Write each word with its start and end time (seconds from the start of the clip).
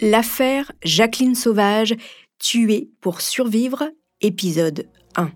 L'affaire 0.00 0.72
Jacqueline 0.82 1.36
Sauvage, 1.36 1.94
tuée 2.40 2.88
pour 3.00 3.20
survivre, 3.20 3.84
épisode 4.20 4.88
1. 5.14 5.30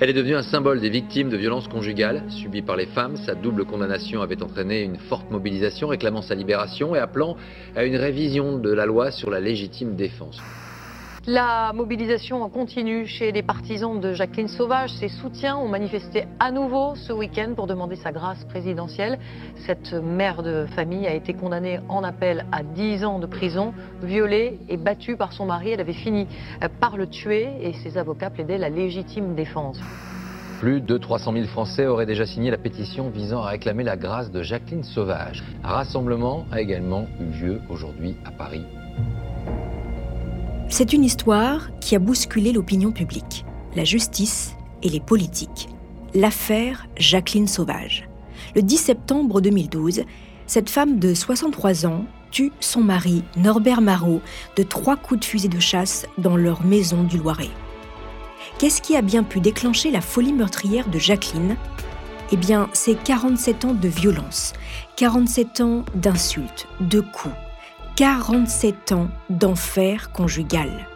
Elle 0.00 0.10
est 0.10 0.12
devenue 0.12 0.34
un 0.34 0.42
symbole 0.42 0.82
des 0.82 0.90
victimes 0.90 1.30
de 1.30 1.38
violences 1.38 1.68
conjugales 1.68 2.30
subies 2.30 2.60
par 2.60 2.76
les 2.76 2.84
femmes. 2.84 3.16
Sa 3.16 3.34
double 3.34 3.64
condamnation 3.64 4.20
avait 4.20 4.42
entraîné 4.42 4.82
une 4.82 4.98
forte 4.98 5.30
mobilisation 5.30 5.88
réclamant 5.88 6.20
sa 6.20 6.34
libération 6.34 6.94
et 6.94 6.98
appelant 6.98 7.38
à 7.74 7.84
une 7.84 7.96
révision 7.96 8.58
de 8.58 8.70
la 8.70 8.84
loi 8.84 9.10
sur 9.10 9.30
la 9.30 9.40
légitime 9.40 9.96
défense. 9.96 10.38
La 11.26 11.72
mobilisation 11.72 12.42
en 12.42 12.50
continue 12.50 13.06
chez 13.06 13.32
les 13.32 13.42
partisans 13.42 13.98
de 13.98 14.12
Jacqueline 14.12 14.46
Sauvage. 14.46 14.90
Ses 14.90 15.08
soutiens 15.08 15.56
ont 15.56 15.68
manifesté 15.68 16.24
à 16.38 16.50
nouveau 16.50 16.96
ce 16.96 17.14
week-end 17.14 17.54
pour 17.56 17.66
demander 17.66 17.96
sa 17.96 18.12
grâce 18.12 18.44
présidentielle. 18.44 19.18
Cette 19.64 19.94
mère 19.94 20.42
de 20.42 20.66
famille 20.76 21.06
a 21.06 21.14
été 21.14 21.32
condamnée 21.32 21.80
en 21.88 22.04
appel 22.04 22.44
à 22.52 22.62
10 22.62 23.06
ans 23.06 23.18
de 23.20 23.24
prison, 23.24 23.72
violée 24.02 24.58
et 24.68 24.76
battue 24.76 25.16
par 25.16 25.32
son 25.32 25.46
mari. 25.46 25.70
Elle 25.70 25.80
avait 25.80 25.94
fini 25.94 26.26
par 26.78 26.98
le 26.98 27.06
tuer 27.06 27.48
et 27.62 27.72
ses 27.72 27.96
avocats 27.96 28.28
plaidaient 28.28 28.58
la 28.58 28.68
légitime 28.68 29.34
défense. 29.34 29.80
Plus 30.60 30.82
de 30.82 30.98
300 30.98 31.32
000 31.32 31.46
Français 31.46 31.86
auraient 31.86 32.04
déjà 32.04 32.26
signé 32.26 32.50
la 32.50 32.58
pétition 32.58 33.08
visant 33.08 33.42
à 33.42 33.48
réclamer 33.48 33.82
la 33.82 33.96
grâce 33.96 34.30
de 34.30 34.42
Jacqueline 34.42 34.84
Sauvage. 34.84 35.42
Un 35.62 35.68
rassemblement 35.68 36.44
a 36.52 36.60
également 36.60 37.06
eu 37.18 37.44
lieu 37.44 37.60
aujourd'hui 37.70 38.14
à 38.26 38.30
Paris. 38.30 38.66
C'est 40.76 40.92
une 40.92 41.04
histoire 41.04 41.70
qui 41.78 41.94
a 41.94 42.00
bousculé 42.00 42.50
l'opinion 42.50 42.90
publique, 42.90 43.44
la 43.76 43.84
justice 43.84 44.56
et 44.82 44.88
les 44.88 44.98
politiques. 44.98 45.68
L'affaire 46.14 46.88
Jacqueline 46.96 47.46
Sauvage. 47.46 48.08
Le 48.56 48.62
10 48.62 48.78
septembre 48.78 49.40
2012, 49.40 50.02
cette 50.48 50.68
femme 50.68 50.98
de 50.98 51.14
63 51.14 51.86
ans 51.86 52.06
tue 52.32 52.50
son 52.58 52.80
mari, 52.80 53.22
Norbert 53.36 53.82
Marot, 53.82 54.20
de 54.56 54.64
trois 54.64 54.96
coups 54.96 55.20
de 55.20 55.24
fusil 55.24 55.48
de 55.48 55.60
chasse 55.60 56.06
dans 56.18 56.36
leur 56.36 56.64
maison 56.64 57.04
du 57.04 57.18
Loiret. 57.18 57.50
Qu'est-ce 58.58 58.82
qui 58.82 58.96
a 58.96 59.02
bien 59.02 59.22
pu 59.22 59.38
déclencher 59.38 59.92
la 59.92 60.00
folie 60.00 60.32
meurtrière 60.32 60.88
de 60.88 60.98
Jacqueline? 60.98 61.54
Eh 62.32 62.36
bien, 62.36 62.68
c'est 62.72 63.00
47 63.00 63.64
ans 63.64 63.74
de 63.74 63.86
violence, 63.86 64.54
47 64.96 65.60
ans 65.60 65.84
d'insultes, 65.94 66.66
de 66.80 66.98
coups, 66.98 67.36
47 67.96 68.90
ans 68.90 69.08
d'enfer 69.30 70.10
conjugal. 70.10 70.88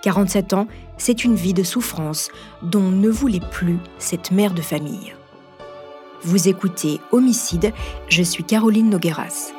47 0.00 0.54
ans, 0.54 0.66
c'est 0.96 1.24
une 1.24 1.34
vie 1.34 1.52
de 1.52 1.62
souffrance 1.62 2.30
dont 2.62 2.90
ne 2.90 3.10
voulait 3.10 3.46
plus 3.50 3.76
cette 3.98 4.30
mère 4.30 4.54
de 4.54 4.62
famille. 4.62 5.14
Vous 6.22 6.48
écoutez 6.48 7.00
Homicide, 7.12 7.74
je 8.08 8.22
suis 8.22 8.44
Caroline 8.44 8.88
Nogueras. 8.88 9.57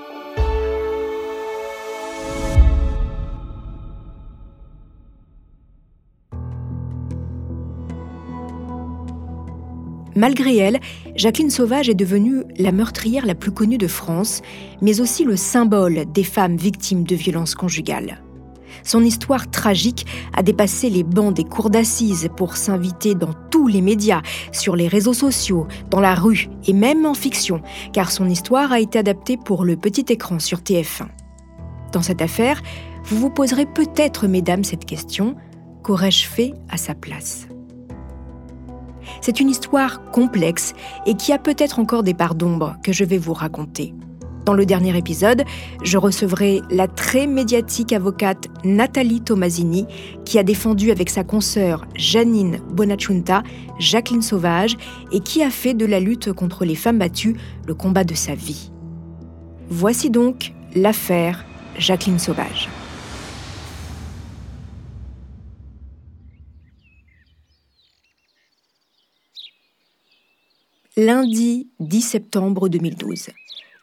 Malgré 10.20 10.58
elle, 10.58 10.82
Jacqueline 11.16 11.50
Sauvage 11.50 11.88
est 11.88 11.94
devenue 11.94 12.44
la 12.58 12.74
meurtrière 12.74 13.26
la 13.26 13.36
plus 13.36 13.52
connue 13.52 13.78
de 13.78 13.88
France, 13.88 14.42
mais 14.82 15.00
aussi 15.00 15.24
le 15.24 15.38
symbole 15.38 16.12
des 16.12 16.26
femmes 16.26 16.58
victimes 16.58 17.06
de 17.06 17.16
violences 17.16 17.56
conjugales. 17.56 18.22
Son 18.84 19.02
histoire 19.02 19.50
tragique 19.50 20.06
a 20.34 20.44
dépassé 20.44 20.90
les 20.90 21.04
bancs 21.04 21.34
des 21.34 21.46
cours 21.46 21.70
d'assises 21.70 22.28
pour 22.36 22.58
s'inviter 22.58 23.16
dans 23.16 23.32
tous 23.50 23.68
les 23.68 23.80
médias, 23.80 24.22
sur 24.52 24.76
les 24.76 24.90
réseaux 24.90 25.14
sociaux, 25.14 25.68
dans 25.90 26.02
la 26.02 26.16
rue 26.16 26.50
et 26.68 26.74
même 26.74 27.06
en 27.06 27.14
fiction, 27.14 27.62
car 27.94 28.12
son 28.12 28.28
histoire 28.28 28.74
a 28.74 28.82
été 28.82 29.00
adaptée 29.00 29.38
pour 29.38 29.64
le 29.64 29.78
petit 29.78 30.04
écran 30.10 30.40
sur 30.40 30.60
TF1. 30.60 31.08
Dans 31.94 32.02
cette 32.02 32.22
affaire, 32.22 32.62
vous 33.06 33.20
vous 33.20 33.30
poserez 33.30 33.66
peut-être, 33.66 34.28
mesdames, 34.28 34.66
cette 34.66 34.84
question, 34.84 35.38
qu'aurais-je 35.82 36.28
fait 36.28 36.52
à 36.68 36.76
sa 36.76 36.94
place? 36.94 37.48
C'est 39.22 39.40
une 39.40 39.50
histoire 39.50 40.04
complexe 40.12 40.74
et 41.06 41.16
qui 41.16 41.34
a 41.34 41.38
peut-être 41.38 41.80
encore 41.80 42.04
des 42.04 42.14
parts 42.14 42.36
d'ombre 42.36 42.76
que 42.84 42.92
je 42.92 43.04
vais 43.04 43.18
vous 43.18 43.34
raconter. 43.34 43.94
Dans 44.46 44.54
le 44.54 44.66
dernier 44.66 44.98
épisode, 44.98 45.44
je 45.84 45.98
recevrai 45.98 46.62
la 46.72 46.88
très 46.88 47.28
médiatique 47.28 47.94
avocate 47.94 48.48
Nathalie 48.64 49.22
Tomasini 49.22 49.86
qui 50.26 50.40
a 50.40 50.44
défendu 50.44 50.90
avec 50.90 51.10
sa 51.10 51.24
consoeur 51.24 51.86
Janine 51.96 52.60
Bonachunta 52.72 53.44
Jacqueline 53.78 54.24
Sauvage 54.24 54.76
et 55.12 55.20
qui 55.20 55.44
a 55.44 55.52
fait 55.52 55.76
de 55.76 55.86
la 55.86 56.00
lutte 56.00 56.34
contre 56.34 56.66
les 56.66 56.76
femmes 56.76 56.98
battues 56.98 57.36
le 57.68 57.76
combat 57.76 58.04
de 58.04 58.16
sa 58.16 58.34
vie. 58.34 58.72
Voici 59.70 60.10
donc 60.10 60.54
l'affaire 60.74 61.46
Jacqueline 61.78 62.18
Sauvage. 62.18 62.70
Lundi 71.02 71.70
10 71.80 72.02
septembre 72.02 72.68
2012. 72.68 73.30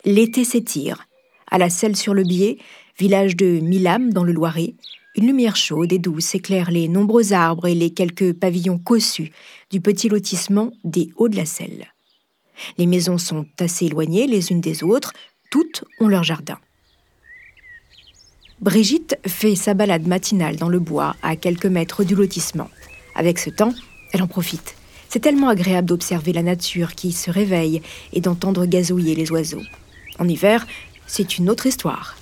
L'été 0.04 0.44
s'étire. 0.44 1.08
À 1.50 1.56
la 1.56 1.70
selle 1.70 1.96
sur 1.96 2.12
le 2.12 2.24
biais, 2.24 2.58
village 2.98 3.36
de 3.36 3.58
Milam 3.60 4.12
dans 4.12 4.22
le 4.22 4.34
Loiret, 4.34 4.74
une 5.16 5.26
lumière 5.26 5.56
chaude 5.56 5.94
et 5.94 5.98
douce 5.98 6.34
éclaire 6.34 6.70
les 6.70 6.88
nombreux 6.88 7.32
arbres 7.32 7.68
et 7.68 7.74
les 7.74 7.88
quelques 7.88 8.34
pavillons 8.34 8.76
cossus 8.76 9.32
du 9.70 9.80
petit 9.80 10.10
lotissement 10.10 10.72
des 10.84 11.08
Hauts 11.16 11.30
de 11.30 11.36
la 11.36 11.46
Selle. 11.46 11.86
Les 12.76 12.84
maisons 12.84 13.16
sont 13.16 13.46
assez 13.60 13.86
éloignées 13.86 14.26
les 14.26 14.52
unes 14.52 14.60
des 14.60 14.84
autres, 14.84 15.14
toutes 15.50 15.84
ont 16.00 16.08
leur 16.08 16.22
jardin. 16.22 16.58
Brigitte 18.60 19.16
fait 19.26 19.54
sa 19.54 19.72
balade 19.72 20.06
matinale 20.06 20.56
dans 20.56 20.68
le 20.68 20.80
bois 20.80 21.16
à 21.22 21.34
quelques 21.34 21.64
mètres 21.64 22.04
du 22.04 22.14
lotissement. 22.14 22.68
Avec 23.14 23.38
ce 23.38 23.48
temps, 23.48 23.72
elle 24.12 24.22
en 24.22 24.28
profite. 24.28 24.76
C'est 25.16 25.20
tellement 25.20 25.48
agréable 25.48 25.88
d'observer 25.88 26.34
la 26.34 26.42
nature 26.42 26.94
qui 26.94 27.10
se 27.10 27.30
réveille 27.30 27.80
et 28.12 28.20
d'entendre 28.20 28.66
gazouiller 28.66 29.14
les 29.14 29.32
oiseaux. 29.32 29.62
En 30.18 30.28
hiver, 30.28 30.66
c'est 31.06 31.38
une 31.38 31.48
autre 31.48 31.64
histoire. 31.64 32.18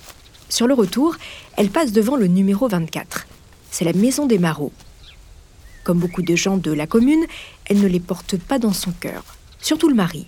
Sur 0.47 0.65
le 0.65 0.73
retour, 0.75 1.17
elle 1.57 1.71
passe 1.71 1.91
devant 1.91 2.15
le 2.15 2.27
numéro 2.27 2.69
24. 2.69 3.27
C'est 3.69 3.83
la 3.83 3.91
maison 3.91 4.27
des 4.27 4.39
Marauds. 4.39 4.71
Comme 5.83 5.99
beaucoup 5.99 6.21
de 6.21 6.37
gens 6.37 6.55
de 6.55 6.71
la 6.71 6.87
commune, 6.87 7.25
elle 7.65 7.81
ne 7.81 7.87
les 7.87 7.99
porte 7.99 8.37
pas 8.37 8.59
dans 8.59 8.71
son 8.71 8.91
cœur, 8.91 9.25
surtout 9.59 9.89
le 9.89 9.95
mari. 9.95 10.27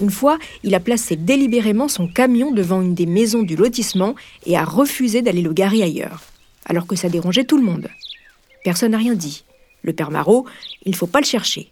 Une 0.00 0.10
fois, 0.10 0.38
il 0.62 0.74
a 0.74 0.80
placé 0.80 1.14
délibérément 1.14 1.88
son 1.88 2.08
camion 2.08 2.52
devant 2.52 2.80
une 2.80 2.94
des 2.94 3.04
maisons 3.04 3.42
du 3.42 3.54
lotissement 3.54 4.14
et 4.46 4.56
a 4.56 4.64
refusé 4.64 5.20
d'aller 5.20 5.42
le 5.42 5.52
garer 5.52 5.82
ailleurs, 5.82 6.22
alors 6.64 6.86
que 6.86 6.96
ça 6.96 7.10
dérangeait 7.10 7.44
tout 7.44 7.58
le 7.58 7.64
monde. 7.64 7.90
Personne 8.64 8.92
n'a 8.92 8.96
rien 8.96 9.14
dit. 9.14 9.44
Le 9.82 9.92
père 9.92 10.10
Marot, 10.10 10.46
il 10.86 10.92
ne 10.92 10.96
faut 10.96 11.06
pas 11.06 11.20
le 11.20 11.26
chercher. 11.26 11.70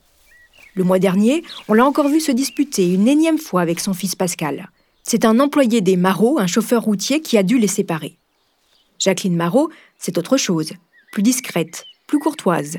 Le 0.77 0.85
mois 0.85 0.99
dernier, 0.99 1.43
on 1.69 1.75
l'a 1.75 1.87
encore 1.87 2.09
vu 2.09 2.21
se 2.21 2.31
disputer 2.31 2.93
une 2.93 3.09
énième 3.09 3.39
fois 3.39 3.63
avec 3.63 3.81
son 3.81 3.95
fils 3.95 4.15
Pascal. 4.15 4.69
C'est 5.03 5.25
un 5.25 5.41
employé 5.41 5.81
des 5.81 5.97
Marot, 5.97 6.39
un 6.39 6.47
chauffeur 6.47 6.83
routier, 6.83 7.23
qui 7.23 7.39
a 7.39 7.43
dû 7.43 7.59
les 7.59 7.67
séparer. 7.67 8.19
Jacqueline 8.99 9.37
Marot, 9.37 9.71
c'est 9.99 10.19
autre 10.19 10.37
chose, 10.37 10.75
plus 11.13 11.23
discrète, 11.23 11.85
plus 12.07 12.19
courtoise. 12.19 12.77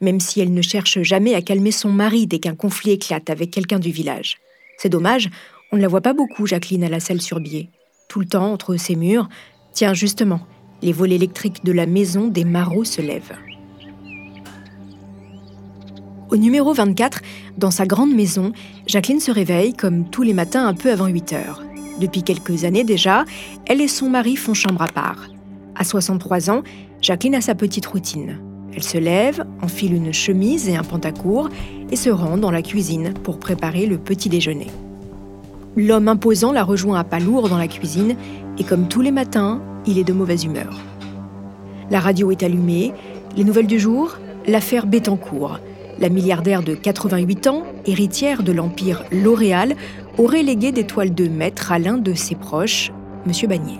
même 0.00 0.20
si 0.20 0.40
elle 0.40 0.54
ne 0.54 0.62
cherche 0.62 1.02
jamais 1.02 1.34
à 1.34 1.42
calmer 1.42 1.72
son 1.72 1.90
mari 1.90 2.26
dès 2.26 2.38
qu'un 2.38 2.54
conflit 2.54 2.92
éclate 2.92 3.28
avec 3.28 3.50
quelqu'un 3.50 3.78
du 3.78 3.90
village. 3.90 4.38
C'est 4.78 4.88
dommage, 4.88 5.28
on 5.72 5.76
ne 5.76 5.82
la 5.82 5.88
voit 5.88 6.00
pas 6.00 6.14
beaucoup, 6.14 6.46
Jacqueline, 6.46 6.84
à 6.84 6.88
la 6.88 7.00
selle 7.00 7.20
sur 7.20 7.38
biais. 7.38 7.68
Tout 8.08 8.20
le 8.20 8.26
temps, 8.26 8.50
entre 8.50 8.76
ses 8.76 8.96
murs, 8.96 9.28
tiens, 9.74 9.92
justement, 9.92 10.40
les 10.80 10.92
volets 10.92 11.16
électriques 11.16 11.64
de 11.64 11.72
la 11.72 11.84
maison 11.84 12.28
des 12.28 12.46
Marot 12.46 12.84
se 12.84 13.02
lèvent. 13.02 13.36
Au 16.30 16.36
numéro 16.36 16.72
24, 16.72 17.22
dans 17.58 17.72
sa 17.72 17.86
grande 17.86 18.14
maison, 18.14 18.52
Jacqueline 18.86 19.18
se 19.18 19.32
réveille 19.32 19.72
comme 19.72 20.04
tous 20.04 20.22
les 20.22 20.32
matins 20.32 20.64
un 20.64 20.74
peu 20.74 20.92
avant 20.92 21.08
8 21.08 21.32
heures. 21.32 21.64
Depuis 21.98 22.22
quelques 22.22 22.64
années 22.64 22.84
déjà, 22.84 23.24
elle 23.66 23.80
et 23.80 23.88
son 23.88 24.08
mari 24.08 24.36
font 24.36 24.54
chambre 24.54 24.80
à 24.82 24.86
part. 24.86 25.26
À 25.74 25.82
63 25.82 26.48
ans, 26.48 26.62
Jacqueline 27.02 27.34
a 27.34 27.40
sa 27.40 27.56
petite 27.56 27.86
routine. 27.86 28.38
Elle 28.72 28.84
se 28.84 28.96
lève, 28.96 29.44
enfile 29.60 29.92
une 29.92 30.12
chemise 30.12 30.68
et 30.68 30.76
un 30.76 30.84
pantacourt 30.84 31.48
et 31.90 31.96
se 31.96 32.10
rend 32.10 32.36
dans 32.36 32.52
la 32.52 32.62
cuisine 32.62 33.12
pour 33.24 33.40
préparer 33.40 33.86
le 33.86 33.98
petit 33.98 34.28
déjeuner. 34.28 34.68
L'homme 35.76 36.06
imposant 36.06 36.52
la 36.52 36.62
rejoint 36.62 37.00
à 37.00 37.04
pas 37.04 37.18
lourd 37.18 37.48
dans 37.48 37.58
la 37.58 37.66
cuisine 37.66 38.14
et 38.56 38.62
comme 38.62 38.86
tous 38.86 39.00
les 39.00 39.10
matins, 39.10 39.60
il 39.84 39.98
est 39.98 40.04
de 40.04 40.12
mauvaise 40.12 40.44
humeur. 40.44 40.78
La 41.90 41.98
radio 41.98 42.30
est 42.30 42.44
allumée, 42.44 42.92
les 43.36 43.42
nouvelles 43.42 43.66
du 43.66 43.80
jour, 43.80 44.16
l'affaire 44.46 44.86
Bettencourt. 44.86 45.58
La 46.00 46.08
milliardaire 46.08 46.62
de 46.62 46.74
88 46.74 47.46
ans, 47.48 47.62
héritière 47.84 48.42
de 48.42 48.52
l'empire 48.52 49.04
L'Oréal, 49.12 49.76
aurait 50.16 50.42
légué 50.42 50.72
des 50.72 50.84
toiles 50.84 51.14
de 51.14 51.28
maître 51.28 51.72
à 51.72 51.78
l'un 51.78 51.98
de 51.98 52.14
ses 52.14 52.34
proches, 52.34 52.90
M. 53.26 53.32
Bagné. 53.46 53.78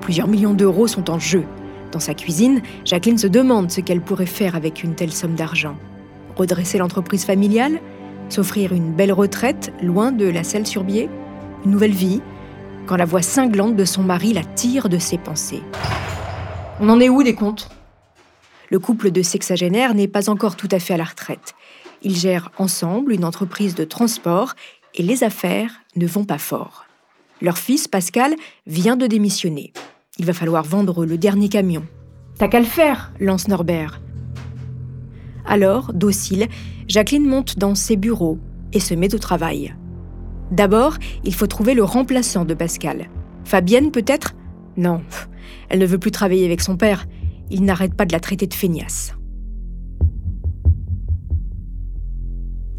Plusieurs 0.00 0.28
millions 0.28 0.54
d'euros 0.54 0.86
sont 0.86 1.10
en 1.10 1.18
jeu. 1.18 1.44
Dans 1.92 2.00
sa 2.00 2.14
cuisine, 2.14 2.62
Jacqueline 2.86 3.18
se 3.18 3.26
demande 3.26 3.70
ce 3.70 3.82
qu'elle 3.82 4.00
pourrait 4.00 4.24
faire 4.24 4.56
avec 4.56 4.82
une 4.82 4.94
telle 4.94 5.12
somme 5.12 5.34
d'argent. 5.34 5.76
Redresser 6.36 6.78
l'entreprise 6.78 7.26
familiale 7.26 7.80
S'offrir 8.30 8.72
une 8.72 8.94
belle 8.94 9.12
retraite 9.12 9.74
loin 9.82 10.10
de 10.10 10.26
la 10.26 10.42
selle 10.42 10.66
sur 10.66 10.84
biais 10.84 11.10
Une 11.66 11.72
nouvelle 11.72 11.92
vie 11.92 12.22
Quand 12.86 12.96
la 12.96 13.04
voix 13.04 13.20
cinglante 13.20 13.76
de 13.76 13.84
son 13.84 14.02
mari 14.02 14.32
la 14.32 14.42
tire 14.42 14.88
de 14.88 14.98
ses 14.98 15.18
pensées. 15.18 15.62
On 16.80 16.88
en 16.88 16.98
est 16.98 17.10
où 17.10 17.22
des 17.22 17.34
comptes? 17.34 17.68
Le 18.70 18.78
couple 18.78 19.10
de 19.10 19.22
sexagénaires 19.22 19.94
n'est 19.94 20.08
pas 20.08 20.30
encore 20.30 20.56
tout 20.56 20.68
à 20.70 20.78
fait 20.78 20.94
à 20.94 20.98
la 20.98 21.04
retraite. 21.04 21.54
Ils 22.02 22.16
gèrent 22.16 22.50
ensemble 22.58 23.12
une 23.12 23.24
entreprise 23.24 23.74
de 23.74 23.84
transport 23.84 24.54
et 24.94 25.02
les 25.02 25.24
affaires 25.24 25.80
ne 25.96 26.06
vont 26.06 26.24
pas 26.24 26.38
fort. 26.38 26.86
Leur 27.40 27.58
fils, 27.58 27.88
Pascal, 27.88 28.34
vient 28.66 28.96
de 28.96 29.06
démissionner. 29.06 29.72
Il 30.18 30.24
va 30.24 30.32
falloir 30.32 30.64
vendre 30.64 31.04
le 31.04 31.18
dernier 31.18 31.48
camion. 31.48 31.84
T'as 32.38 32.48
qu'à 32.48 32.60
le 32.60 32.66
faire, 32.66 33.12
lance 33.20 33.48
Norbert. 33.48 34.00
Alors, 35.46 35.92
docile, 35.92 36.48
Jacqueline 36.88 37.26
monte 37.26 37.58
dans 37.58 37.74
ses 37.74 37.96
bureaux 37.96 38.38
et 38.72 38.80
se 38.80 38.94
met 38.94 39.14
au 39.14 39.18
travail. 39.18 39.74
D'abord, 40.50 40.96
il 41.24 41.34
faut 41.34 41.46
trouver 41.46 41.74
le 41.74 41.84
remplaçant 41.84 42.44
de 42.44 42.54
Pascal. 42.54 43.08
Fabienne 43.44 43.90
peut-être? 43.90 44.34
Non, 44.76 45.02
elle 45.68 45.78
ne 45.78 45.86
veut 45.86 45.98
plus 45.98 46.10
travailler 46.10 46.44
avec 46.44 46.60
son 46.60 46.76
père. 46.76 47.06
Il 47.50 47.64
n'arrête 47.64 47.94
pas 47.94 48.06
de 48.06 48.12
la 48.12 48.20
traiter 48.20 48.46
de 48.46 48.54
feignasse. 48.54 49.14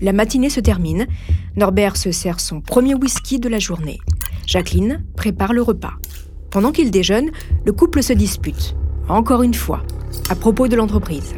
La 0.02 0.14
matinée 0.14 0.50
se 0.50 0.60
termine. 0.60 1.08
Norbert 1.56 1.96
se 1.96 2.12
sert 2.12 2.40
son 2.40 2.62
premier 2.62 2.96
whisky 2.96 3.40
de 3.40 3.48
la 3.48 3.60
journée. 3.60 4.00
Jacqueline 4.46 5.04
prépare 5.16 5.54
le 5.54 5.62
repas. 5.62 5.94
Pendant 6.52 6.72
qu'il 6.72 6.92
déjeune, 6.92 7.32
le 7.66 7.72
couple 7.72 8.04
se 8.04 8.14
dispute. 8.14 8.76
Encore 9.08 9.44
une 9.44 9.54
fois, 9.54 9.84
à 10.30 10.36
propos 10.36 10.68
de 10.68 10.76
l'entreprise. 10.76 11.34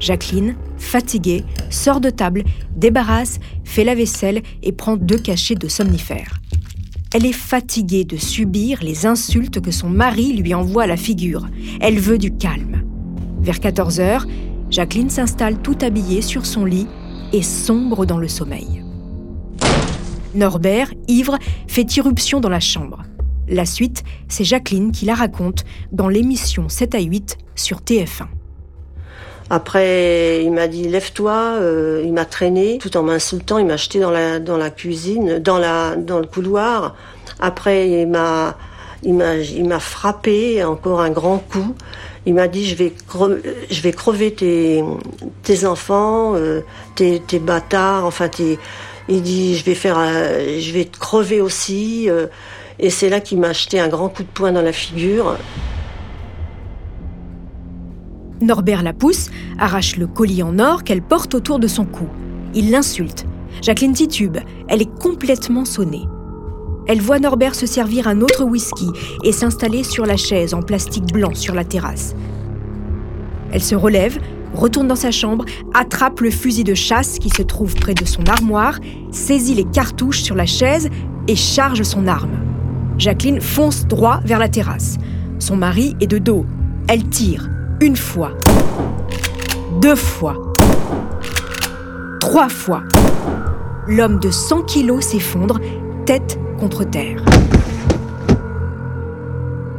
Jacqueline, 0.00 0.56
fatiguée, 0.76 1.44
sort 1.70 2.00
de 2.00 2.10
table, 2.10 2.44
débarrasse, 2.76 3.40
fait 3.64 3.84
la 3.84 3.94
vaisselle 3.94 4.42
et 4.62 4.72
prend 4.72 4.96
deux 4.96 5.18
cachets 5.18 5.54
de 5.54 5.68
somnifères. 5.68 6.40
Elle 7.14 7.26
est 7.26 7.32
fatiguée 7.32 8.02
de 8.02 8.16
subir 8.16 8.82
les 8.82 9.06
insultes 9.06 9.60
que 9.60 9.70
son 9.70 9.88
mari 9.88 10.32
lui 10.32 10.52
envoie 10.52 10.82
à 10.82 10.86
la 10.88 10.96
figure. 10.96 11.46
Elle 11.80 12.00
veut 12.00 12.18
du 12.18 12.36
calme. 12.36 12.82
Vers 13.40 13.60
14 13.60 14.00
heures, 14.00 14.26
Jacqueline 14.68 15.10
s'installe 15.10 15.62
tout 15.62 15.78
habillée 15.80 16.22
sur 16.22 16.44
son 16.44 16.64
lit 16.64 16.88
et 17.32 17.42
sombre 17.42 18.04
dans 18.04 18.18
le 18.18 18.26
sommeil. 18.26 18.84
Norbert, 20.34 20.92
ivre, 21.06 21.38
fait 21.68 21.96
irruption 21.96 22.40
dans 22.40 22.48
la 22.48 22.58
chambre. 22.58 23.04
La 23.46 23.64
suite, 23.64 24.02
c'est 24.26 24.42
Jacqueline 24.42 24.90
qui 24.90 25.04
la 25.04 25.14
raconte 25.14 25.64
dans 25.92 26.08
l'émission 26.08 26.68
7 26.68 26.96
à 26.96 27.00
8 27.00 27.38
sur 27.54 27.78
TF1. 27.78 28.26
Après, 29.50 30.42
il 30.42 30.52
m'a 30.52 30.68
dit 30.68 30.88
lève-toi. 30.88 31.58
Euh, 31.60 32.02
il 32.04 32.12
m'a 32.12 32.24
traîné 32.24 32.78
tout 32.78 32.96
en 32.96 33.02
m'insultant. 33.02 33.58
Il 33.58 33.66
m'a 33.66 33.76
jeté 33.76 34.00
dans 34.00 34.10
la 34.10 34.70
cuisine, 34.70 35.38
dans 35.38 35.58
le 35.58 36.26
couloir. 36.26 36.94
Après, 37.40 37.88
il 37.90 38.08
m'a 38.08 38.56
frappé 39.80 40.64
encore 40.64 41.00
un 41.00 41.10
grand 41.10 41.38
coup. 41.38 41.74
Il 42.26 42.34
m'a 42.34 42.48
dit 42.48 42.66
je 42.66 42.74
vais 42.74 43.92
crever, 43.92 44.32
tes 44.32 45.66
enfants, 45.66 46.34
euh, 46.36 46.62
tes 46.94 47.38
bâtards. 47.38 48.06
Enfin, 48.06 48.30
il 49.08 49.22
dit 49.22 49.56
je 49.56 49.64
vais 49.64 49.74
faire 49.74 49.98
euh, 49.98 50.58
je 50.58 50.72
vais 50.72 50.86
te 50.86 50.98
crever 50.98 51.42
aussi. 51.42 52.08
et 52.78 52.90
c'est 52.90 53.10
là 53.10 53.20
qu'il 53.20 53.38
m'a 53.38 53.52
jeté 53.52 53.78
un 53.78 53.88
grand 53.88 54.08
coup 54.08 54.22
de 54.22 54.28
poing 54.28 54.52
dans 54.52 54.62
la 54.62 54.72
figure. 54.72 55.36
Norbert 58.44 58.82
la 58.82 58.92
pousse, 58.92 59.30
arrache 59.58 59.96
le 59.96 60.06
collier 60.06 60.42
en 60.42 60.58
or 60.58 60.84
qu'elle 60.84 61.02
porte 61.02 61.34
autour 61.34 61.58
de 61.58 61.66
son 61.66 61.84
cou. 61.84 62.06
Il 62.54 62.70
l'insulte. 62.70 63.26
Jacqueline 63.62 63.92
titube. 63.92 64.38
Elle 64.68 64.82
est 64.82 64.98
complètement 65.00 65.64
sonnée. 65.64 66.06
Elle 66.86 67.00
voit 67.00 67.18
Norbert 67.18 67.54
se 67.54 67.66
servir 67.66 68.08
un 68.08 68.20
autre 68.20 68.44
whisky 68.44 68.88
et 69.22 69.32
s'installer 69.32 69.84
sur 69.84 70.04
la 70.04 70.16
chaise 70.16 70.52
en 70.52 70.60
plastique 70.60 71.12
blanc 71.12 71.34
sur 71.34 71.54
la 71.54 71.64
terrasse. 71.64 72.14
Elle 73.52 73.62
se 73.62 73.74
relève, 73.74 74.18
retourne 74.54 74.88
dans 74.88 74.96
sa 74.96 75.10
chambre, 75.10 75.44
attrape 75.72 76.20
le 76.20 76.30
fusil 76.30 76.64
de 76.64 76.74
chasse 76.74 77.18
qui 77.18 77.30
se 77.30 77.42
trouve 77.42 77.74
près 77.74 77.94
de 77.94 78.04
son 78.04 78.24
armoire, 78.24 78.78
saisit 79.10 79.54
les 79.54 79.64
cartouches 79.64 80.22
sur 80.22 80.34
la 80.34 80.46
chaise 80.46 80.90
et 81.26 81.36
charge 81.36 81.82
son 81.82 82.06
arme. 82.06 82.38
Jacqueline 82.98 83.40
fonce 83.40 83.86
droit 83.86 84.20
vers 84.24 84.38
la 84.38 84.48
terrasse. 84.48 84.98
Son 85.38 85.56
mari 85.56 85.96
est 86.00 86.06
de 86.06 86.18
dos. 86.18 86.44
Elle 86.86 87.08
tire. 87.08 87.48
Une 87.80 87.96
fois. 87.96 88.32
Deux 89.80 89.96
fois. 89.96 90.36
Trois 92.20 92.48
fois. 92.48 92.84
L'homme 93.88 94.20
de 94.20 94.30
100 94.30 94.62
kilos 94.62 95.04
s'effondre, 95.04 95.58
tête 96.06 96.38
contre 96.58 96.84
terre. 96.84 97.22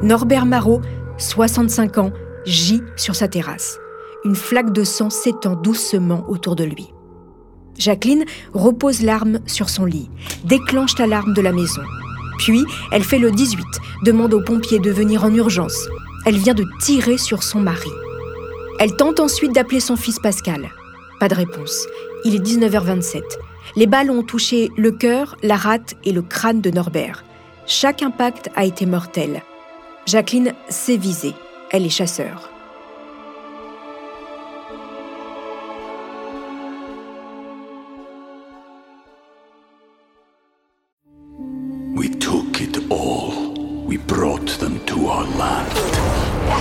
Norbert 0.03 0.45
Marot, 0.45 0.81
65 1.17 1.97
ans, 1.97 2.11
gît 2.45 2.83
sur 2.97 3.15
sa 3.15 3.29
terrasse. 3.29 3.79
Une 4.25 4.35
flaque 4.35 4.73
de 4.73 4.83
sang 4.83 5.09
s'étend 5.09 5.55
doucement 5.55 6.25
autour 6.27 6.57
de 6.57 6.65
lui. 6.65 6.93
Jacqueline 7.77 8.25
repose 8.53 9.01
l'arme 9.01 9.39
sur 9.45 9.69
son 9.69 9.85
lit, 9.85 10.09
déclenche 10.43 10.97
l'alarme 10.99 11.33
de 11.33 11.41
la 11.41 11.53
maison. 11.53 11.81
Puis, 12.39 12.65
elle 12.91 13.03
fait 13.03 13.19
le 13.19 13.31
18, 13.31 13.65
demande 14.03 14.33
aux 14.33 14.43
pompiers 14.43 14.79
de 14.79 14.91
venir 14.91 15.23
en 15.23 15.33
urgence. 15.33 15.87
Elle 16.27 16.37
vient 16.37 16.55
de 16.55 16.65
tirer 16.81 17.19
sur 17.19 17.43
son 17.43 17.59
mari. 17.59 17.91
Elle 18.79 18.95
tente 18.95 19.19
ensuite 19.19 19.53
d'appeler 19.53 19.79
son 19.79 19.95
fils 19.95 20.17
Pascal. 20.19 20.69
Pas 21.19 21.27
de 21.27 21.35
réponse. 21.35 21.85
Il 22.23 22.33
est 22.33 22.39
19h27. 22.39 23.21
Les 23.75 23.85
balles 23.85 24.09
ont 24.09 24.23
touché 24.23 24.71
le 24.75 24.91
cœur, 24.91 25.37
la 25.43 25.55
rate 25.55 25.93
et 26.03 26.11
le 26.11 26.23
crâne 26.23 26.61
de 26.61 26.71
Norbert. 26.71 27.23
Chaque 27.67 28.01
impact 28.01 28.49
a 28.55 28.65
été 28.65 28.87
mortel. 28.87 29.43
Jacqueline 30.07 30.53
s'est 30.67 30.97
visée. 30.97 31.35
Elle 31.69 31.85
est 31.85 31.89
chasseur. 31.89 32.49
We 41.95 42.09
took 42.19 42.61
it 42.61 42.79
all. 42.89 43.53
We 43.87 43.97
brought 43.97 44.57
them 44.59 44.79
to 44.87 45.07
our 45.07 45.23
land. 45.37 45.94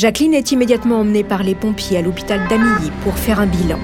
Jacqueline 0.00 0.32
est 0.32 0.50
immédiatement 0.50 1.00
emmenée 1.00 1.24
par 1.24 1.42
les 1.42 1.54
pompiers 1.54 1.98
à 1.98 2.00
l'hôpital 2.00 2.48
d'Amilly 2.48 2.90
pour 3.04 3.18
faire 3.18 3.38
un 3.38 3.44
bilan. 3.46 3.78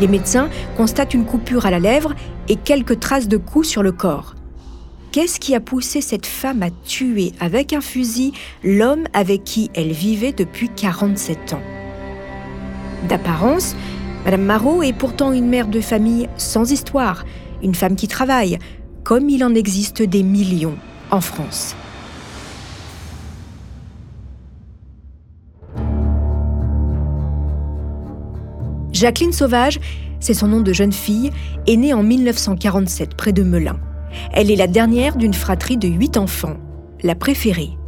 Les 0.00 0.08
médecins 0.08 0.48
constatent 0.74 1.12
une 1.12 1.26
coupure 1.26 1.66
à 1.66 1.70
la 1.70 1.78
lèvre 1.78 2.14
et 2.48 2.56
quelques 2.56 2.98
traces 2.98 3.28
de 3.28 3.36
coups 3.36 3.68
sur 3.68 3.82
le 3.82 3.92
corps. 3.92 4.36
Qu'est-ce 5.12 5.38
qui 5.38 5.54
a 5.54 5.60
poussé 5.60 6.00
cette 6.00 6.24
femme 6.24 6.62
à 6.62 6.70
tuer 6.70 7.32
avec 7.40 7.74
un 7.74 7.82
fusil 7.82 8.32
l'homme 8.64 9.04
avec 9.12 9.44
qui 9.44 9.70
elle 9.74 9.92
vivait 9.92 10.32
depuis 10.32 10.70
47 10.70 11.52
ans? 11.52 11.62
D'apparence, 13.06 13.76
Madame 14.24 14.44
Marot 14.44 14.82
est 14.82 14.94
pourtant 14.94 15.32
une 15.32 15.50
mère 15.50 15.68
de 15.68 15.82
famille 15.82 16.26
sans 16.38 16.72
histoire, 16.72 17.26
une 17.62 17.74
femme 17.74 17.96
qui 17.96 18.08
travaille, 18.08 18.58
comme 19.04 19.28
il 19.28 19.44
en 19.44 19.54
existe 19.54 20.00
des 20.00 20.22
millions 20.22 20.78
en 21.10 21.20
France. 21.20 21.76
Jacqueline 28.98 29.32
Sauvage, 29.32 29.78
c'est 30.18 30.34
son 30.34 30.48
nom 30.48 30.60
de 30.60 30.72
jeune 30.72 30.92
fille, 30.92 31.30
est 31.68 31.76
née 31.76 31.94
en 31.94 32.02
1947 32.02 33.14
près 33.14 33.32
de 33.32 33.44
Melun. 33.44 33.78
Elle 34.32 34.50
est 34.50 34.56
la 34.56 34.66
dernière 34.66 35.14
d'une 35.14 35.34
fratrie 35.34 35.76
de 35.76 35.86
huit 35.86 36.16
enfants, 36.16 36.56
la 37.04 37.14
préférée. 37.14 37.78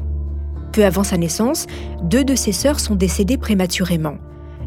Peu 0.70 0.84
avant 0.84 1.02
sa 1.02 1.16
naissance, 1.16 1.66
deux 2.04 2.22
de 2.22 2.36
ses 2.36 2.52
sœurs 2.52 2.78
sont 2.78 2.94
décédées 2.94 3.38
prématurément. 3.38 4.18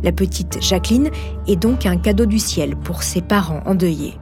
La 0.04 0.12
petite 0.12 0.62
Jacqueline 0.62 1.12
est 1.48 1.56
donc 1.56 1.86
un 1.86 1.96
cadeau 1.96 2.26
du 2.26 2.40
ciel 2.40 2.76
pour 2.76 3.04
ses 3.04 3.22
parents 3.22 3.62
endeuillés. 3.66 4.20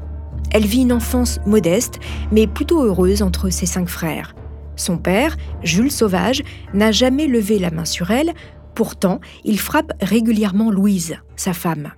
Elle 0.51 0.67
vit 0.67 0.83
une 0.83 0.93
enfance 0.93 1.39
modeste, 1.47 1.99
mais 2.31 2.45
plutôt 2.45 2.83
heureuse 2.83 3.23
entre 3.23 3.49
ses 3.49 3.65
cinq 3.65 3.89
frères. 3.89 4.35
Son 4.75 4.99
père, 4.99 5.37
Jules 5.63 5.89
Sauvage, 5.89 6.43
n'a 6.75 6.91
jamais 6.91 7.25
levé 7.25 7.57
la 7.57 7.71
main 7.71 7.85
sur 7.85 8.11
elle, 8.11 8.33
pourtant 8.75 9.21
il 9.43 9.59
frappe 9.59 9.93
régulièrement 10.03 10.69
Louise, 10.69 11.15
sa 11.35 11.53
femme. 11.53 11.93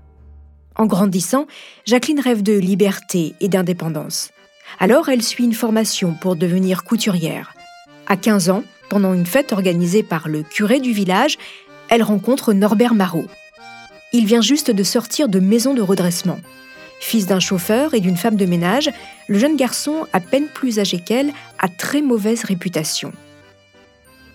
En 0.75 0.85
grandissant, 0.85 1.45
Jacqueline 1.85 2.19
rêve 2.19 2.41
de 2.41 2.53
liberté 2.53 3.35
et 3.39 3.47
d'indépendance. 3.47 4.31
Alors 4.79 5.09
elle 5.09 5.21
suit 5.21 5.43
une 5.43 5.53
formation 5.53 6.13
pour 6.13 6.35
devenir 6.35 6.83
couturière. 6.83 7.53
À 8.07 8.17
15 8.17 8.49
ans, 8.49 8.63
pendant 8.89 9.13
une 9.13 9.25
fête 9.25 9.53
organisée 9.53 10.03
par 10.03 10.27
le 10.27 10.43
curé 10.43 10.79
du 10.79 10.91
village, 10.91 11.37
elle 11.89 12.03
rencontre 12.03 12.53
Norbert 12.53 12.95
Marot. 12.95 13.25
Il 14.13 14.25
vient 14.25 14.41
juste 14.41 14.71
de 14.71 14.83
sortir 14.83 15.29
de 15.29 15.39
maison 15.39 15.73
de 15.73 15.81
redressement. 15.81 16.39
Fils 16.99 17.25
d'un 17.27 17.39
chauffeur 17.39 17.93
et 17.93 17.99
d'une 17.99 18.17
femme 18.17 18.35
de 18.35 18.45
ménage, 18.45 18.89
le 19.27 19.37
jeune 19.37 19.57
garçon, 19.57 20.07
à 20.13 20.19
peine 20.19 20.47
plus 20.47 20.79
âgé 20.79 20.99
qu'elle, 20.99 21.33
a 21.59 21.67
très 21.67 22.01
mauvaise 22.01 22.43
réputation. 22.43 23.11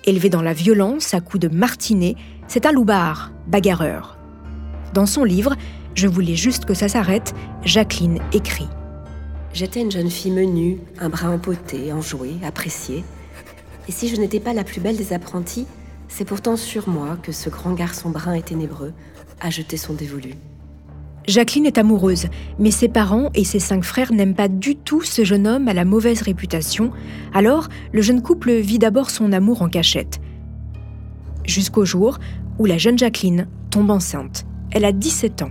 Élevé 0.04 0.28
dans 0.28 0.42
la 0.42 0.52
violence 0.52 1.14
à 1.14 1.20
coups 1.20 1.40
de 1.40 1.54
martinet, 1.54 2.14
c'est 2.46 2.66
un 2.66 2.72
loupard, 2.72 3.32
bagarreur. 3.46 4.18
Dans 4.94 5.06
son 5.06 5.24
livre, 5.24 5.54
Je 5.94 6.06
voulais 6.06 6.36
juste 6.36 6.64
que 6.64 6.74
ça 6.74 6.88
s'arrête, 6.88 7.34
Jacqueline 7.64 8.20
écrit 8.32 8.68
J'étais 9.52 9.80
une 9.80 9.90
jeune 9.90 10.10
fille 10.10 10.30
menue, 10.30 10.78
un 11.00 11.08
bras 11.08 11.30
empoté, 11.30 11.92
enjouée, 11.92 12.36
appréciée. 12.44 13.02
Et 13.88 13.92
si 13.92 14.08
je 14.08 14.16
n'étais 14.16 14.40
pas 14.40 14.52
la 14.52 14.64
plus 14.64 14.80
belle 14.80 14.96
des 14.96 15.12
apprenties, 15.12 15.66
c'est 16.08 16.24
pourtant 16.24 16.56
sur 16.56 16.88
moi 16.88 17.16
que 17.22 17.32
ce 17.32 17.50
grand 17.50 17.72
garçon 17.72 18.10
brun 18.10 18.34
et 18.34 18.42
ténébreux 18.42 18.92
a 19.40 19.50
jeté 19.50 19.76
son 19.76 19.94
dévolu. 19.94 20.34
Jacqueline 21.26 21.66
est 21.66 21.76
amoureuse, 21.76 22.26
mais 22.58 22.70
ses 22.70 22.88
parents 22.88 23.30
et 23.34 23.44
ses 23.44 23.58
cinq 23.58 23.84
frères 23.84 24.12
n'aiment 24.12 24.34
pas 24.34 24.48
du 24.48 24.76
tout 24.76 25.02
ce 25.02 25.24
jeune 25.24 25.46
homme 25.46 25.68
à 25.68 25.74
la 25.74 25.84
mauvaise 25.84 26.22
réputation, 26.22 26.90
alors 27.34 27.68
le 27.92 28.00
jeune 28.00 28.22
couple 28.22 28.52
vit 28.52 28.78
d'abord 28.78 29.10
son 29.10 29.32
amour 29.32 29.60
en 29.60 29.68
cachette. 29.68 30.20
Jusqu'au 31.44 31.84
jour 31.84 32.18
où 32.58 32.64
la 32.64 32.78
jeune 32.78 32.98
Jacqueline 32.98 33.46
tombe 33.70 33.90
enceinte. 33.90 34.46
Elle 34.70 34.84
a 34.84 34.92
17 34.92 35.42
ans. 35.42 35.50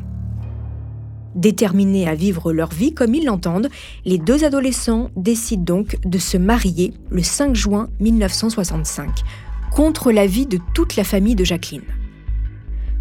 Déterminés 1.38 2.08
à 2.08 2.16
vivre 2.16 2.52
leur 2.52 2.74
vie 2.74 2.96
comme 2.96 3.14
ils 3.14 3.24
l'entendent, 3.24 3.70
les 4.06 4.18
deux 4.18 4.44
adolescents 4.44 5.12
décident 5.16 5.64
donc 5.64 5.98
de 6.04 6.18
se 6.18 6.36
marier 6.36 6.96
le 7.12 7.22
5 7.22 7.56
juin 7.56 7.90
1965, 8.00 9.22
contre 9.72 10.12
l'avis 10.12 10.48
de 10.48 10.58
toute 10.74 10.96
la 10.96 11.04
famille 11.04 11.36
de 11.36 11.44
Jacqueline. 11.44 11.84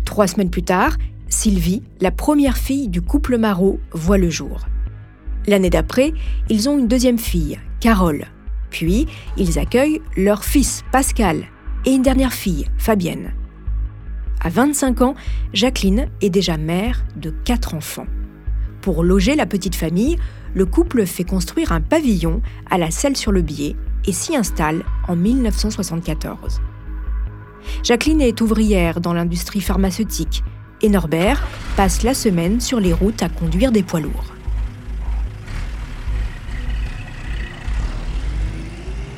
Trois 0.04 0.26
semaines 0.26 0.50
plus 0.50 0.62
tard, 0.62 0.98
Sylvie, 1.28 1.82
la 2.02 2.10
première 2.10 2.58
fille 2.58 2.88
du 2.88 3.00
couple 3.00 3.38
Marot, 3.38 3.80
voit 3.92 4.18
le 4.18 4.28
jour. 4.28 4.66
L'année 5.46 5.70
d'après, 5.70 6.12
ils 6.50 6.68
ont 6.68 6.78
une 6.78 6.88
deuxième 6.88 7.18
fille, 7.18 7.58
Carole. 7.80 8.26
Puis, 8.68 9.06
ils 9.38 9.58
accueillent 9.58 10.02
leur 10.14 10.44
fils, 10.44 10.84
Pascal, 10.92 11.46
et 11.86 11.92
une 11.92 12.02
dernière 12.02 12.34
fille, 12.34 12.66
Fabienne. 12.76 13.32
À 14.42 14.50
25 14.50 15.00
ans, 15.00 15.14
Jacqueline 15.54 16.08
est 16.20 16.28
déjà 16.28 16.58
mère 16.58 17.06
de 17.16 17.30
quatre 17.30 17.74
enfants. 17.74 18.06
Pour 18.86 19.02
loger 19.02 19.34
la 19.34 19.46
petite 19.46 19.74
famille, 19.74 20.16
le 20.54 20.64
couple 20.64 21.06
fait 21.06 21.24
construire 21.24 21.72
un 21.72 21.80
pavillon 21.80 22.40
à 22.70 22.78
la 22.78 22.92
Selle-sur-le-Biais 22.92 23.74
et 24.04 24.12
s'y 24.12 24.36
installe 24.36 24.84
en 25.08 25.16
1974. 25.16 26.60
Jacqueline 27.82 28.20
est 28.20 28.40
ouvrière 28.40 29.00
dans 29.00 29.12
l'industrie 29.12 29.60
pharmaceutique 29.60 30.44
et 30.82 30.88
Norbert 30.88 31.44
passe 31.76 32.04
la 32.04 32.14
semaine 32.14 32.60
sur 32.60 32.78
les 32.78 32.92
routes 32.92 33.24
à 33.24 33.28
conduire 33.28 33.72
des 33.72 33.82
poids 33.82 33.98
lourds. 33.98 34.32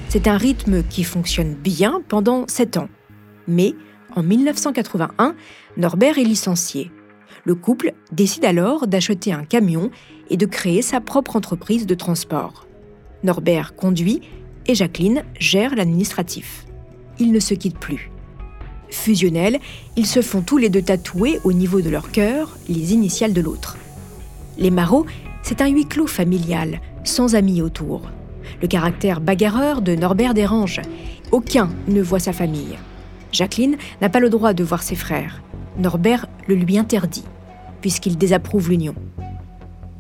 C'est 0.08 0.28
un 0.28 0.38
rythme 0.38 0.82
qui 0.82 1.04
fonctionne 1.04 1.52
bien 1.52 2.00
pendant 2.08 2.48
sept 2.48 2.78
ans. 2.78 2.88
Mais 3.46 3.74
en 4.16 4.22
1981, 4.22 5.34
Norbert 5.76 6.16
est 6.16 6.24
licencié 6.24 6.90
le 7.48 7.54
couple 7.54 7.94
décide 8.12 8.44
alors 8.44 8.86
d'acheter 8.86 9.32
un 9.32 9.42
camion 9.42 9.90
et 10.28 10.36
de 10.36 10.44
créer 10.44 10.82
sa 10.82 11.00
propre 11.00 11.34
entreprise 11.34 11.86
de 11.86 11.94
transport. 11.94 12.66
Norbert 13.24 13.74
conduit 13.74 14.20
et 14.66 14.74
Jacqueline 14.74 15.22
gère 15.40 15.74
l'administratif. 15.74 16.66
Ils 17.18 17.32
ne 17.32 17.40
se 17.40 17.54
quittent 17.54 17.78
plus. 17.78 18.10
Fusionnels, 18.90 19.60
ils 19.96 20.04
se 20.04 20.20
font 20.20 20.42
tous 20.42 20.58
les 20.58 20.68
deux 20.68 20.82
tatouer 20.82 21.40
au 21.42 21.54
niveau 21.54 21.80
de 21.80 21.88
leur 21.88 22.10
cœur 22.10 22.54
les 22.68 22.92
initiales 22.92 23.32
de 23.32 23.40
l'autre. 23.40 23.78
Les 24.58 24.70
Marot, 24.70 25.06
c'est 25.42 25.62
un 25.62 25.68
huis 25.68 25.86
clos 25.86 26.06
familial, 26.06 26.82
sans 27.02 27.34
amis 27.34 27.62
autour. 27.62 28.02
Le 28.60 28.68
caractère 28.68 29.22
bagarreur 29.22 29.80
de 29.80 29.94
Norbert 29.94 30.34
dérange. 30.34 30.82
Aucun 31.32 31.70
ne 31.86 32.02
voit 32.02 32.20
sa 32.20 32.34
famille. 32.34 32.76
Jacqueline 33.32 33.78
n'a 34.02 34.10
pas 34.10 34.20
le 34.20 34.28
droit 34.28 34.52
de 34.52 34.64
voir 34.64 34.82
ses 34.82 34.96
frères. 34.96 35.42
Norbert 35.78 36.26
le 36.46 36.54
lui 36.54 36.76
interdit 36.76 37.24
puisqu'il 37.80 38.18
désapprouve 38.18 38.70
l'union. 38.70 38.94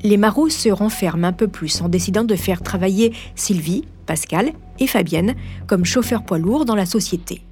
Les 0.02 0.16
Marot 0.16 0.48
se 0.48 0.68
renferment 0.68 1.24
un 1.24 1.32
peu 1.32 1.48
plus 1.48 1.80
en 1.80 1.88
décidant 1.88 2.24
de 2.24 2.36
faire 2.36 2.62
travailler 2.62 3.12
Sylvie, 3.34 3.84
Pascal 4.06 4.52
et 4.78 4.86
Fabienne 4.86 5.34
comme 5.66 5.84
chauffeurs 5.84 6.24
poids 6.24 6.38
lourds 6.38 6.64
dans 6.64 6.76
la 6.76 6.86
société. 6.86 7.42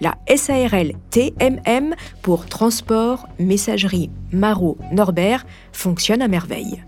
La 0.00 0.16
SARL 0.34 0.92
TMM 1.10 1.94
pour 2.22 2.46
Transport, 2.46 3.26
Messagerie, 3.38 4.10
Marot, 4.32 4.78
Norbert 4.92 5.44
fonctionne 5.72 6.22
à 6.22 6.28
merveille. 6.28 6.84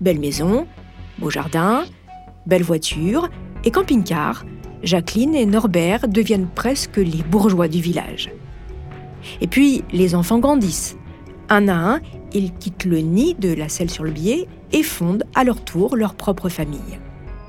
Belle 0.00 0.18
maison, 0.18 0.66
beau 1.18 1.30
jardin, 1.30 1.84
belle 2.46 2.62
voiture 2.62 3.28
et 3.64 3.70
camping-car, 3.70 4.44
Jacqueline 4.82 5.34
et 5.34 5.46
Norbert 5.46 6.08
deviennent 6.08 6.48
presque 6.48 6.96
les 6.96 7.22
bourgeois 7.22 7.68
du 7.68 7.80
village. 7.80 8.30
Et 9.40 9.46
puis, 9.46 9.84
les 9.92 10.14
enfants 10.14 10.38
grandissent. 10.38 10.96
Un 11.50 11.66
à 11.66 11.74
un, 11.74 12.00
ils 12.32 12.52
quittent 12.54 12.84
le 12.84 12.98
nid 12.98 13.34
de 13.34 13.52
la 13.52 13.68
selle 13.68 13.90
sur 13.90 14.04
le 14.04 14.12
biais 14.12 14.46
et 14.72 14.84
fondent 14.84 15.24
à 15.34 15.42
leur 15.42 15.62
tour 15.62 15.96
leur 15.96 16.14
propre 16.14 16.48
famille. 16.48 17.00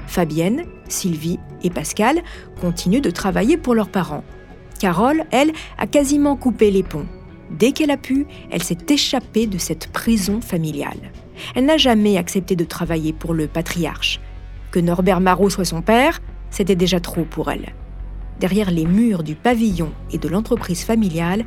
Fabienne, 0.07 0.65
Sylvie 0.89 1.39
et 1.63 1.69
Pascal 1.69 2.21
continuent 2.59 3.01
de 3.01 3.11
travailler 3.11 3.57
pour 3.57 3.75
leurs 3.75 3.89
parents. 3.89 4.23
Carole, 4.79 5.23
elle, 5.31 5.51
a 5.77 5.85
quasiment 5.85 6.35
coupé 6.35 6.71
les 6.71 6.81
ponts. 6.81 7.05
Dès 7.51 7.73
qu'elle 7.73 7.91
a 7.91 7.97
pu, 7.97 8.25
elle 8.49 8.63
s'est 8.63 8.77
échappée 8.89 9.45
de 9.45 9.59
cette 9.59 9.91
prison 9.91 10.41
familiale. 10.41 11.11
Elle 11.53 11.65
n'a 11.65 11.77
jamais 11.77 12.17
accepté 12.17 12.55
de 12.55 12.65
travailler 12.65 13.13
pour 13.13 13.35
le 13.35 13.47
patriarche. 13.47 14.19
Que 14.71 14.79
Norbert 14.79 15.21
Marot 15.21 15.49
soit 15.49 15.65
son 15.65 15.81
père, 15.81 16.21
c'était 16.49 16.75
déjà 16.75 16.99
trop 16.99 17.23
pour 17.23 17.51
elle. 17.51 17.73
Derrière 18.39 18.71
les 18.71 18.85
murs 18.85 19.21
du 19.21 19.35
pavillon 19.35 19.91
et 20.11 20.17
de 20.17 20.27
l'entreprise 20.27 20.83
familiale, 20.83 21.45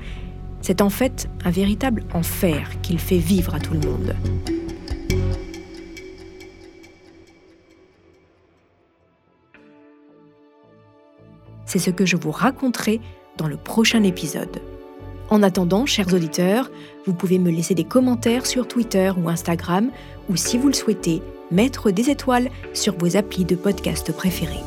c'est 0.65 0.81
en 0.81 0.89
fait 0.89 1.29
un 1.45 1.51
véritable 1.51 2.05
enfer 2.15 2.81
qu'il 2.81 2.99
fait 2.99 3.19
vivre 3.19 3.55
à 3.55 3.61
tout 3.61 3.75
le 3.75 3.81
monde. 3.81 4.17
C'est 11.67 11.79
ce 11.79 11.91
que 11.91 12.07
je 12.07 12.17
vous 12.17 12.31
raconterai 12.31 13.03
dans 13.37 13.47
le 13.47 13.59
prochain 13.59 14.03
épisode. 14.05 14.63
En 15.29 15.43
attendant, 15.43 15.85
chers 15.85 16.15
auditeurs, 16.15 16.71
vous 17.05 17.13
pouvez 17.13 17.39
me 17.39 17.51
laisser 17.51 17.75
des 17.75 17.85
commentaires 17.85 18.47
sur 18.47 18.67
Twitter 18.67 19.13
ou 19.23 19.29
Instagram, 19.29 19.91
ou 20.31 20.37
si 20.37 20.57
vous 20.57 20.69
le 20.69 20.75
souhaitez, 20.75 21.21
mettre 21.51 21.91
des 21.91 22.09
étoiles 22.09 22.49
sur 22.73 22.97
vos 22.97 23.19
applis 23.19 23.45
de 23.45 23.55
podcast 23.55 24.17
préférés. 24.17 24.63